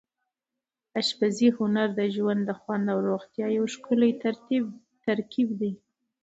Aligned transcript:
د 0.91 0.93
اشپزۍ 1.01 1.49
هنر 1.57 1.87
د 1.99 2.01
ژوند 2.15 2.41
د 2.45 2.51
خوند 2.59 2.85
او 2.93 2.99
روغتیا 3.09 3.47
یو 3.57 3.65
ښکلی 3.73 4.11
ترکیب 5.05 5.47
دی. 5.59 5.71